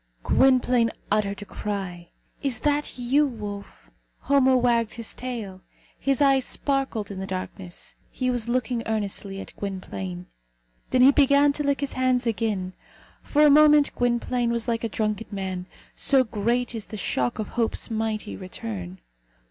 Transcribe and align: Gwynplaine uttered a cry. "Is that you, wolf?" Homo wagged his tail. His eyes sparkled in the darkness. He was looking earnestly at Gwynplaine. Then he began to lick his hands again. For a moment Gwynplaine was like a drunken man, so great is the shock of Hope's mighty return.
Gwynplaine 0.23 0.89
uttered 1.11 1.43
a 1.43 1.45
cry. 1.45 2.09
"Is 2.41 2.61
that 2.61 2.97
you, 2.97 3.27
wolf?" 3.27 3.91
Homo 4.21 4.57
wagged 4.57 4.93
his 4.93 5.13
tail. 5.13 5.61
His 5.99 6.23
eyes 6.23 6.43
sparkled 6.43 7.11
in 7.11 7.19
the 7.19 7.27
darkness. 7.27 7.95
He 8.09 8.31
was 8.31 8.49
looking 8.49 8.81
earnestly 8.87 9.39
at 9.39 9.55
Gwynplaine. 9.55 10.25
Then 10.89 11.03
he 11.03 11.11
began 11.11 11.53
to 11.53 11.61
lick 11.63 11.81
his 11.81 11.93
hands 11.93 12.25
again. 12.25 12.73
For 13.21 13.45
a 13.45 13.51
moment 13.51 13.93
Gwynplaine 13.95 14.49
was 14.49 14.67
like 14.67 14.83
a 14.83 14.89
drunken 14.89 15.27
man, 15.29 15.67
so 15.93 16.23
great 16.23 16.73
is 16.73 16.87
the 16.87 16.97
shock 16.97 17.37
of 17.37 17.49
Hope's 17.49 17.91
mighty 17.91 18.35
return. 18.35 19.01